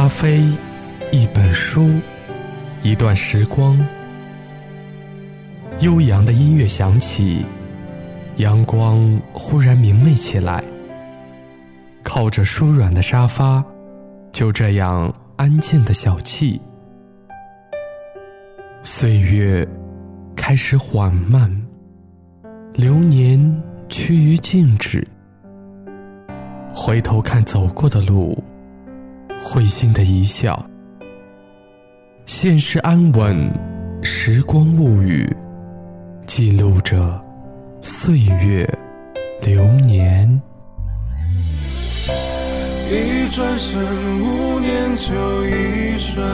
[0.00, 0.44] 咖啡，
[1.10, 1.98] 一本书，
[2.84, 3.76] 一段时光。
[5.80, 7.44] 悠扬的音乐响起，
[8.36, 10.62] 阳光忽然明媚起来。
[12.04, 13.60] 靠着舒软的沙发，
[14.30, 16.60] 就这样安静的小憩。
[18.84, 19.66] 岁月
[20.36, 21.50] 开始缓慢，
[22.74, 25.04] 流年趋于静止。
[26.72, 28.40] 回头看走过的路。
[29.40, 30.68] 会心的一笑，
[32.26, 33.50] 现世安稳，
[34.02, 35.28] 时光物语，
[36.26, 37.18] 记录着
[37.80, 38.68] 岁月
[39.40, 40.28] 流年。
[42.90, 43.80] 一转身，
[44.20, 46.24] 五年就一瞬，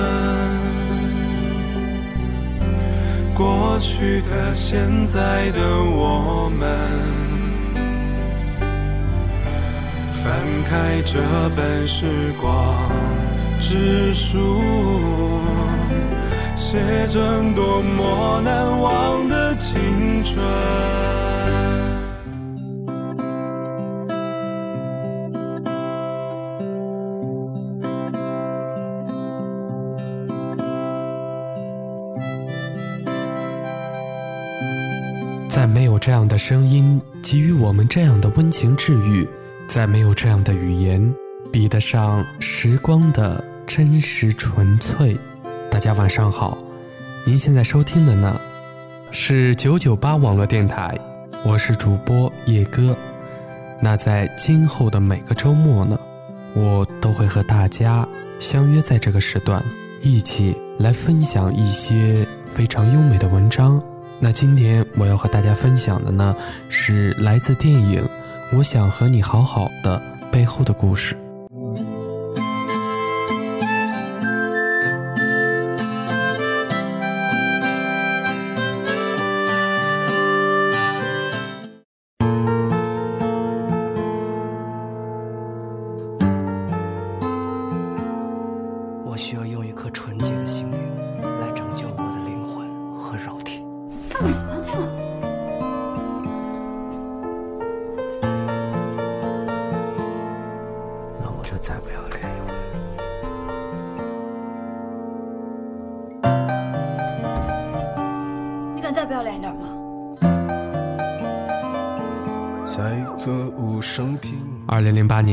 [3.34, 7.34] 过去的、现在的我们。
[10.22, 10.32] 翻
[10.70, 11.20] 开这
[11.54, 12.06] 本时
[12.40, 12.48] 光
[13.66, 14.60] 之书，
[16.54, 17.20] 写着
[17.56, 20.38] 多么难忘的青春。
[35.48, 39.26] 在没有这样的声音给予我们这样的温情治愈。
[39.66, 41.14] 再没有这样的语言
[41.50, 45.16] 比得上时光的真实纯粹。
[45.70, 46.56] 大家晚上好，
[47.26, 48.40] 您现在收听的呢
[49.10, 50.96] 是九九八网络电台，
[51.44, 52.96] 我是主播叶哥。
[53.80, 55.98] 那在今后的每个周末呢，
[56.54, 58.06] 我都会和大家
[58.40, 59.62] 相约在这个时段，
[60.02, 63.82] 一起来分享一些非常优美的文章。
[64.20, 66.34] 那今天我要和大家分享的呢，
[66.68, 68.02] 是来自电影。
[68.52, 70.00] 我想和你好好的
[70.30, 71.16] 背后的故事。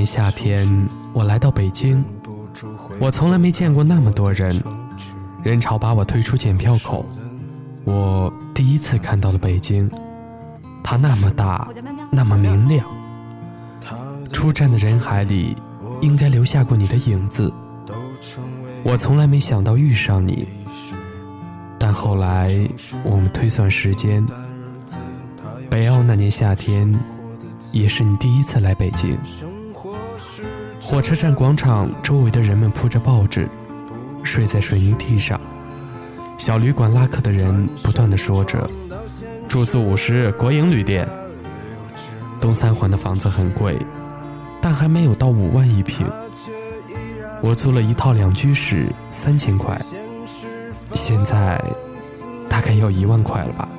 [0.06, 0.68] 夏天，
[1.14, 2.04] 我来到北京，
[3.00, 4.62] 我从来没见过那么多人，
[5.44, 7.06] 人潮把我推出检票口，
[7.84, 9.90] 我第一次看到了北京，
[10.84, 11.68] 它那么大，
[12.12, 12.86] 那么明亮。
[14.32, 15.56] 出站的人海里。
[16.02, 17.54] 应该留下过你的影子，
[18.82, 20.48] 我从来没想到遇上你，
[21.78, 22.50] 但后来
[23.04, 24.26] 我们推算时间，
[25.70, 26.92] 北奥那年夏天，
[27.72, 29.16] 也是你第一次来北京。
[30.92, 33.48] 火车站广场周围的人们铺着报纸，
[34.24, 35.40] 睡在水泥地上，
[36.38, 38.70] 小旅馆拉客的人不断的说着，
[39.48, 41.08] 住宿五十，国营旅店。
[42.42, 43.80] 东三环的房子很贵。
[44.62, 46.06] 但还没有到五万一平。
[47.42, 49.82] 我租了一套两居室，三千块，
[50.94, 51.64] 现在
[52.50, 53.70] 大概要一万块了吧。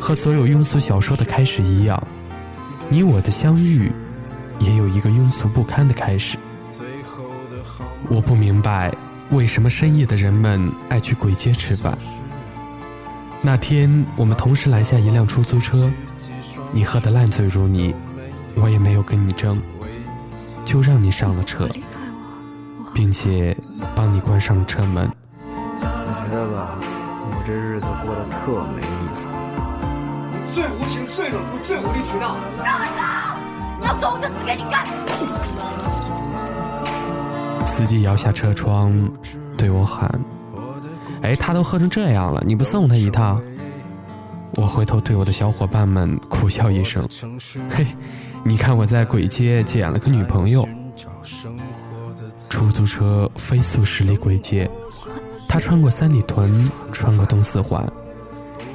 [0.00, 2.02] 和所有庸俗小说的开始一样，
[2.88, 3.92] 你我的相遇
[4.58, 6.38] 也有一个庸俗不堪的开始。
[8.08, 8.94] 我不明白
[9.30, 11.96] 为什么深夜的人们爱去鬼街吃饭。
[13.42, 15.90] 那天我们同时拦下一辆出租车，
[16.72, 17.94] 你喝得烂醉如泥。
[18.54, 19.60] 我也没有跟你争，
[20.64, 21.68] 就让你上了车，
[22.94, 23.54] 并且
[23.94, 25.06] 帮你关上了车门。
[25.78, 29.26] 你觉得吧，我这日子过得特没意思。
[30.32, 32.36] 你最无情、最冷酷、最无理取闹。
[32.64, 33.15] 让开！
[33.80, 34.86] 你要走我就死给你看。
[37.66, 38.92] 司机摇下车窗，
[39.56, 40.10] 对我喊
[41.22, 43.42] ：“哎，他都喝成这样了，你不送他一趟？”
[44.56, 47.06] 我回头对我的小伙伴们苦笑一声
[47.68, 47.86] ：“嘿。”
[48.44, 50.66] 你看我在鬼街捡了个女朋友，
[52.48, 54.70] 出租车飞速驶离鬼街，
[55.48, 57.84] 他穿过三里屯，穿过东四环，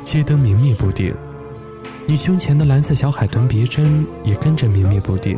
[0.04, 1.16] 街灯明灭不定，
[2.06, 5.38] 你胸前的蓝色小海豚别针也跟着绵绵不定。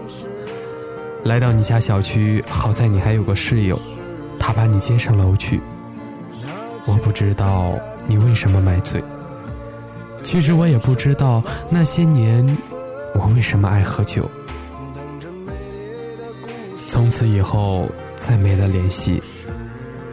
[1.23, 3.79] 来到你家小区，好在你还有个室友，
[4.39, 5.61] 他把你接上楼去。
[6.85, 7.73] 我不知道
[8.07, 9.01] 你为什么买醉，
[10.21, 12.45] 其实我也不知道那些年。
[13.15, 14.29] 我为什么爱喝酒？
[16.87, 19.21] 从此以后，再没了联系，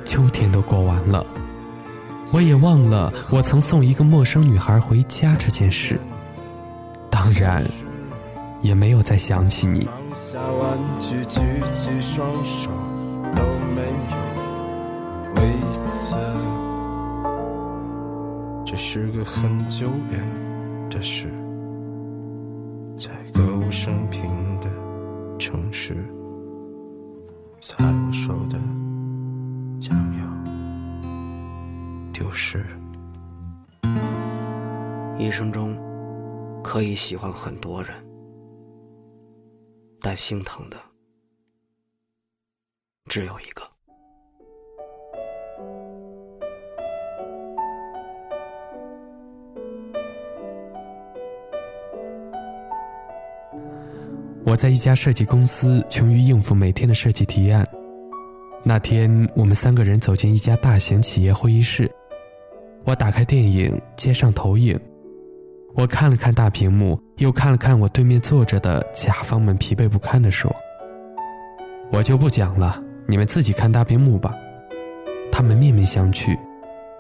[0.05, 1.27] 秋天都过完了，
[2.31, 5.99] 我也忘了我曾送一个陌生女孩回家这件事，
[7.31, 7.65] 当然，
[8.61, 9.85] 也没有再想起你。
[9.85, 11.41] 放下玩具，举
[11.71, 12.71] 起双手，
[13.37, 13.43] 都
[13.73, 14.19] 没有。
[18.67, 20.21] 这是个很久远
[20.91, 21.33] 的事，
[22.99, 24.23] 在歌舞升平
[24.61, 24.69] 的
[25.39, 25.95] 城市，
[27.61, 28.59] 在我手的
[29.79, 30.21] 将要
[32.13, 32.65] 丢失。
[35.19, 35.77] 一生中
[36.63, 37.93] 可以喜欢很多人，
[40.01, 40.77] 但心疼的
[43.07, 43.63] 只有一个。
[54.45, 57.65] 我在一家设计公司，穷于应付每天的设计提案。
[58.65, 61.91] 那天，我们三个人走进一家大型企业会议室。
[62.85, 64.79] 我打开电影，接上投影。
[65.75, 70.55] 我看了看大屏幕，又看了看我对面坐着的甲方们，疲惫不堪地说
[71.91, 74.35] ：“我就不讲了，你们自己看大屏幕吧。”
[75.33, 76.37] 他们面面相觑，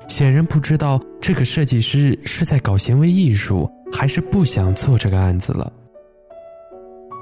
[0.08, 5.70] 显然不知道这个设计师是在搞行为艺术，还是不想做这个案子了。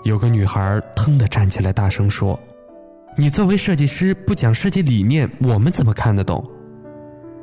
[0.05, 2.39] 有个女孩腾地站起来，大声说
[3.17, 6.45] ：“你作为设计师不讲设计理念，我们怎么看得懂？”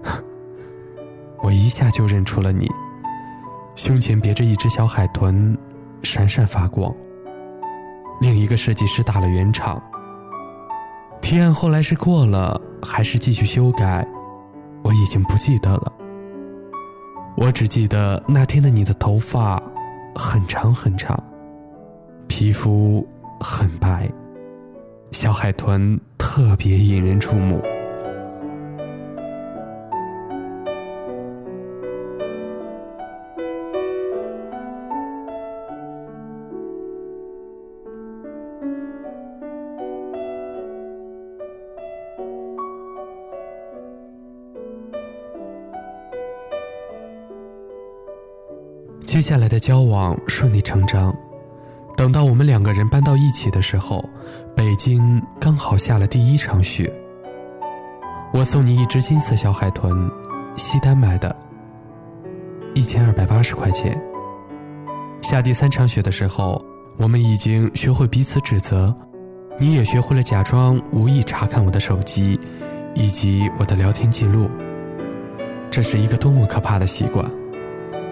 [1.43, 2.69] 我一下就认出了你，
[3.75, 5.57] 胸前别着一只小海豚，
[6.01, 6.93] 闪闪发光。
[8.21, 9.81] 另一个设计师打了圆场。
[11.21, 14.07] 提案后来是过了，还是继续修改，
[14.83, 15.91] 我已经不记得了。
[17.35, 19.61] 我只记得那天的你的头发
[20.15, 21.21] 很长很长。
[22.27, 23.05] 皮肤
[23.41, 24.09] 很白，
[25.11, 27.61] 小海豚特别引人注目。
[49.15, 51.15] 接下来的交往顺理成章。
[51.95, 54.03] 等到我们两个人搬到一起的时候，
[54.53, 56.93] 北京刚好下了第一场雪。
[58.33, 60.11] 我送你一只金色小海豚，
[60.57, 61.33] 西单买的，
[62.73, 63.97] 一千二百八十块钱。
[65.21, 66.61] 下第三场雪的时候，
[66.97, 68.93] 我们已经学会彼此指责，
[69.57, 72.37] 你也学会了假装无意查看我的手机，
[72.93, 74.49] 以及我的聊天记录。
[75.71, 77.25] 这是一个多么可怕的习惯，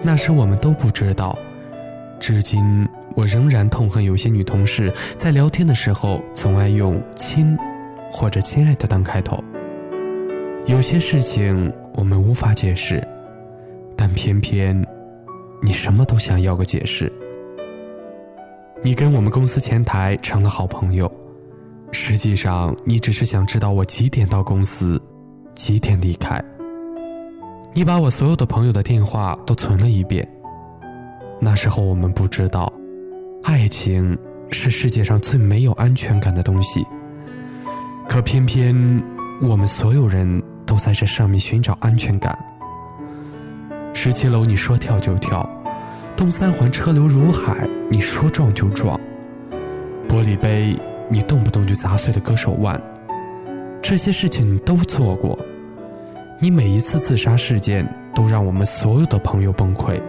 [0.04, 1.36] 那时我们都不知道，
[2.20, 2.86] 至今。
[3.16, 7.56] 我仍然痛恨有些女同事在聊天的时候总爱用“亲”
[8.10, 9.38] 或者“亲爱的”当开头。
[10.66, 13.06] 有些事情我们无法解释，
[13.96, 14.84] 但偏偏
[15.62, 17.10] 你什么都想要个解释。
[18.82, 21.08] 你跟我们公司前台成了好朋友，
[21.92, 25.00] 实际上你只是想知道我几点到公司，
[25.54, 26.42] 几点离开。
[27.76, 30.26] 你把我所有的朋友的电话都存了一遍。
[31.40, 32.72] 那时候我们不知道。
[33.42, 34.16] 爱情
[34.52, 36.86] 是世界上最没有安全感的东西，
[38.08, 38.74] 可偏偏
[39.42, 42.38] 我们所有人都在这上面寻找安全感。
[43.92, 45.46] 十七楼你说跳就跳，
[46.16, 48.98] 东三环车流如海，你说撞就撞，
[50.08, 50.78] 玻璃杯
[51.10, 52.80] 你动不动就砸碎了割手腕，
[53.82, 55.36] 这些事情你都做过。
[56.40, 60.00] 你每一次自杀事件都让我们所有的朋友崩溃。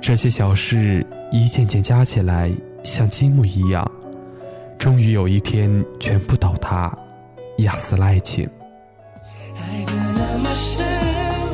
[0.00, 2.50] 这些小事一件件加起来，
[2.82, 3.88] 像积木一样，
[4.78, 6.92] 终于有一天全部倒塌，
[7.58, 8.48] 压死了爱情。
[9.56, 10.84] 爱的那么深，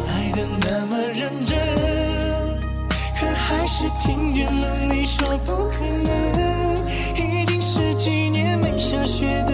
[0.08, 1.56] 爱的那么认真，
[3.18, 6.14] 可还是听见了你说不可能。
[7.16, 9.53] 已经十几年没下雪的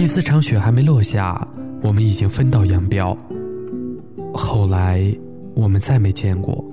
[0.00, 1.46] 第四场雪还没落下，
[1.82, 3.14] 我们已经分道扬镳。
[4.32, 5.14] 后来
[5.54, 6.64] 我们再没见过。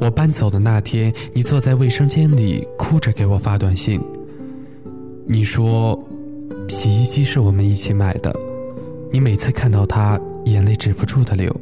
[0.00, 4.00] 我搬走的那天，你坐在卫生间里哭着给我发短信。
[5.26, 6.02] 你说，
[6.70, 8.34] 洗衣机是我们一起买的，
[9.12, 11.54] 你每次看到它，眼泪止不住的流。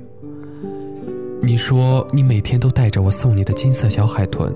[1.43, 4.55] 你说你每天都带着我送你的金色小海豚，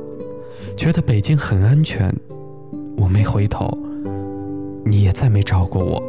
[0.77, 2.15] 觉得北京很安全。
[2.97, 3.77] 我没回头。
[4.85, 6.03] 你也再没找过我。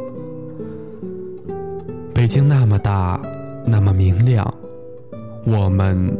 [2.14, 3.20] 北京那么大，
[3.66, 4.46] 那么明亮，
[5.44, 6.16] 我们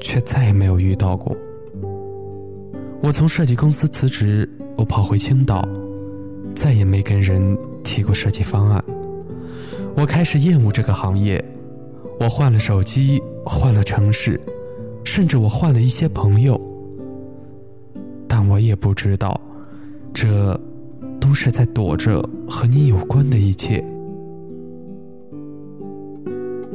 [0.00, 1.36] 却再也没有遇到过。
[3.02, 5.66] 我从设计公司辞职，我跑回青岛，
[6.54, 8.82] 再也没跟人提过设计方案。
[9.96, 11.42] 我开始厌恶这个行业，
[12.18, 14.40] 我换了手机，换了城市，
[15.04, 16.60] 甚至我换了一些朋友，
[18.28, 19.40] 但我也不知道，
[20.12, 20.58] 这。
[21.30, 23.80] 都是在躲着和你有关的一切。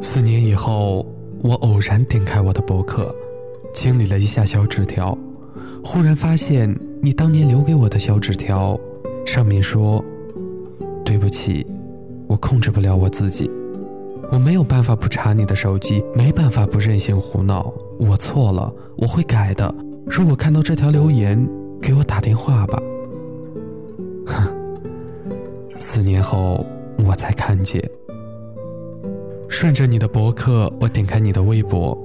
[0.02, 1.06] 四年以后，
[1.42, 3.14] 我偶然点开我的博客，
[3.74, 5.16] 清理了一下小纸条，
[5.84, 8.80] 忽然发现你当年留给我的小纸条，
[9.26, 10.02] 上面说
[11.04, 11.68] ：“对不起，
[12.26, 13.52] 我控制不了我自己，
[14.32, 19.76] 我没有办法不查你的手机，没办法不任性胡闹，我错了，我会改的。
[20.06, 21.46] 如果看到这条留言，
[21.82, 22.82] 给我打电话吧。”
[25.96, 26.66] 四年后
[27.08, 27.82] 我才看见。
[29.48, 31.98] 顺着你的博客，我点开你的微博。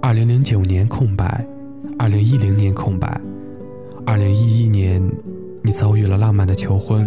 [0.00, 1.44] 二零零九年空白，
[1.98, 3.20] 二零一零年空白，
[4.06, 5.02] 二零一一年
[5.60, 7.04] 你遭遇了浪漫的求婚，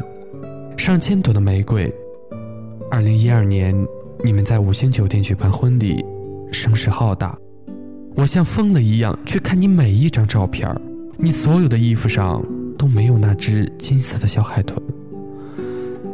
[0.76, 1.90] 上千朵的玫瑰。
[2.92, 3.74] 二零一二年
[4.26, 6.04] 你们在五星酒店举办婚礼，
[6.52, 7.40] 声势浩大。
[8.14, 10.70] 我像疯了一样去看你每一张照片
[11.16, 12.44] 你所有的衣服上。
[12.78, 14.80] 都没有那只金色的小海豚。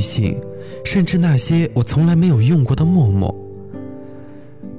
[0.00, 0.36] 信，
[0.84, 3.34] 甚至那些我从来没有用过的陌陌。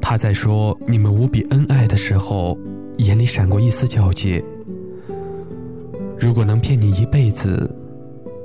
[0.02, 2.58] 他在说你们无比恩爱的时候，
[2.98, 4.44] 眼里闪过一丝皎洁。
[6.20, 7.74] 如果能骗你一辈子，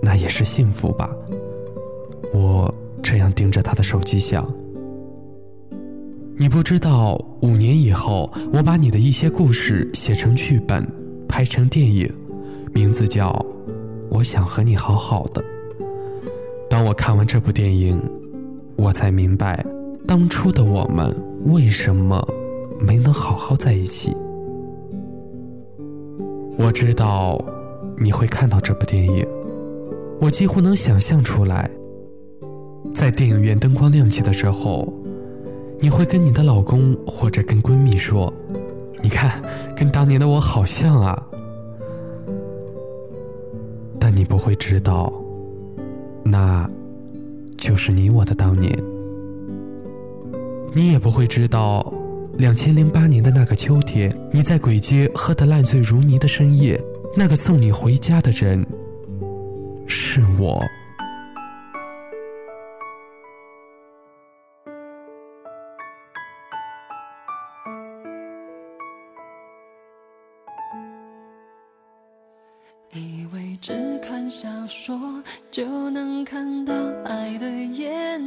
[0.00, 1.11] 那也是幸福吧。
[2.33, 4.47] 我这样盯着他的手机想。
[6.38, 10.87] 你不知道，五年以后，我把你的一些故事写成剧本。
[11.28, 12.11] 拍成电影，
[12.73, 13.30] 名字叫
[14.09, 15.42] 《我想和你好好的》。
[16.68, 18.00] 当我看完这部电影，
[18.76, 19.64] 我才明白，
[20.06, 21.14] 当初的我们
[21.46, 22.26] 为什么
[22.80, 24.14] 没能好好在一起。
[26.58, 27.38] 我知道
[27.99, 29.26] 你会看到这部电影，
[30.20, 31.70] 我几乎能想象出来，
[32.94, 34.92] 在电影院灯光亮起的时候，
[35.78, 38.32] 你会跟你的老公或者跟闺蜜说。
[39.02, 39.40] 你看，
[39.76, 41.23] 跟当年的我好像啊，
[44.00, 45.12] 但你不会知道，
[46.28, 46.68] 那
[47.56, 48.76] 就是你我的当年。
[50.75, 51.92] 你也不会知道，
[52.37, 56.78] 两千零八年的那个秋天，你在鬼街喝得烂醉如泥的深夜，
[57.16, 58.66] 那个送你回家的人，
[59.87, 60.62] 是我。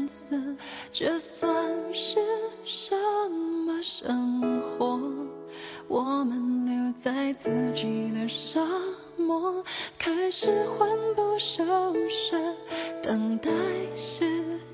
[0.10, 0.36] 色，
[0.92, 1.54] 这算
[1.94, 2.20] 是
[2.64, 2.96] 什
[3.68, 5.00] 么生活？
[5.88, 8.60] 我们留在自己的沙
[9.18, 9.64] 漠，
[10.00, 11.64] 开始魂不守
[12.08, 12.36] 舍。
[13.04, 13.52] 等待
[13.96, 14.26] 时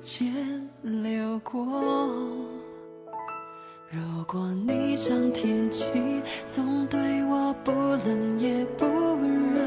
[0.02, 0.34] 间
[0.82, 1.62] 流过。
[3.92, 5.86] 如果你像天气，
[6.48, 9.62] 总对我不冷也不热，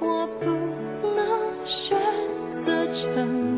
[0.00, 0.46] 我不
[1.16, 1.98] 能选
[2.50, 3.57] 择沉默。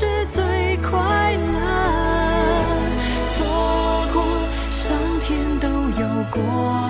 [0.00, 1.58] 是最快乐。
[3.26, 3.44] 错
[4.12, 4.22] 过，
[4.70, 6.40] 上天都有过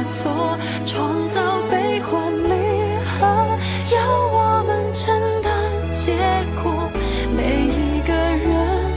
[0.06, 2.52] 错，创造悲欢离
[3.08, 3.24] 合，
[3.96, 3.96] 要
[4.28, 5.50] 我们承担
[5.94, 6.12] 结
[6.62, 6.92] 果。
[7.34, 8.92] 每一个人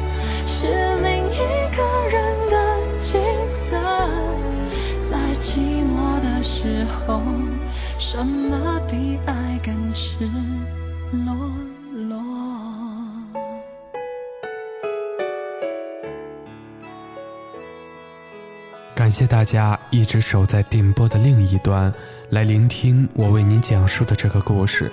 [0.46, 0.68] 是
[1.02, 1.40] 另一
[1.74, 2.54] 个人的
[3.02, 3.80] 景色，
[5.00, 7.22] 在寂寞的时候，
[7.98, 10.30] 什么比爱更赤
[19.12, 21.94] 感谢大家一直守在电波的另一端，
[22.30, 24.90] 来聆听我为您讲述的这个故事。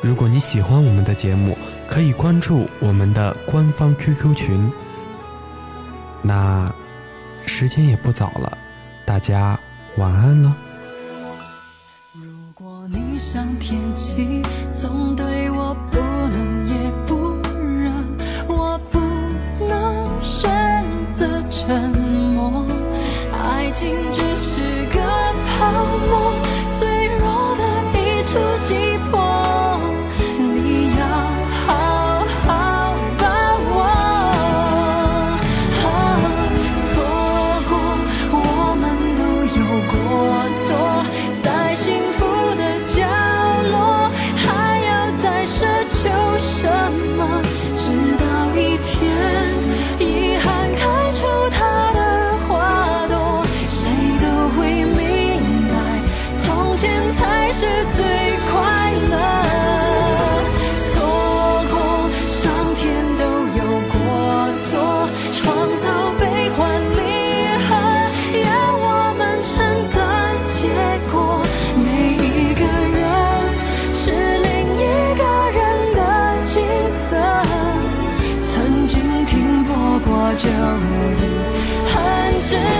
[0.00, 1.56] 如果你喜欢我们的节目，
[1.88, 4.68] 可以关注我们的官方 QQ 群。
[6.22, 6.74] 那
[7.46, 8.58] 时间也不早了，
[9.04, 9.56] 大家
[9.96, 10.52] 晚安了。
[80.36, 80.52] 就已
[81.86, 82.79] 很值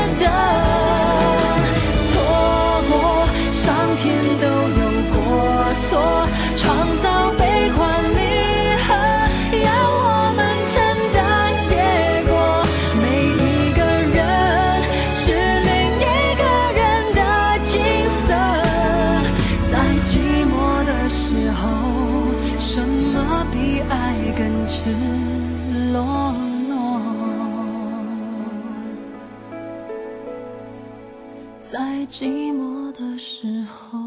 [31.81, 33.99] 在寂寞的时候，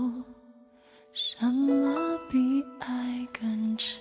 [1.12, 3.98] 什么比爱更赤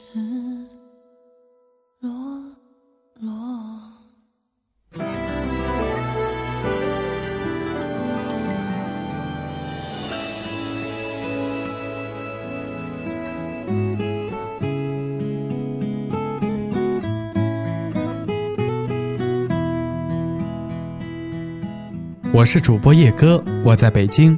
[22.42, 24.36] 我是主播叶哥，我在北京。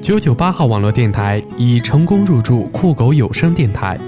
[0.00, 3.98] 九九八号网络电台已成功入驻酷狗有声电台，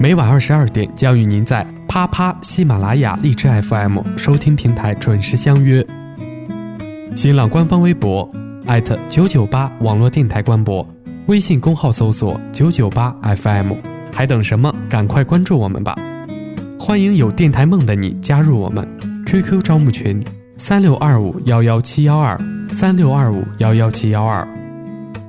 [0.00, 5.86] 每晚二十二点将与您在啪啪、喜马拉雅、荔枝 FM 收听平台准时相约。
[7.14, 8.26] 新浪官方微博
[8.64, 10.88] 艾特九九八网络电台官博，
[11.26, 13.74] 微信公号搜索九九八 FM，
[14.14, 14.74] 还等什么？
[14.88, 15.94] 赶快关注我们吧！
[16.80, 18.88] 欢迎有电台梦的你加入我们
[19.26, 20.24] QQ 招募群
[20.56, 22.34] 三六二五幺幺七幺二
[22.68, 24.46] 三六二五幺幺七幺二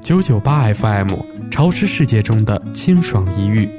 [0.01, 1.07] 九九八 FM，
[1.49, 3.78] 潮湿世界中的清爽一遇。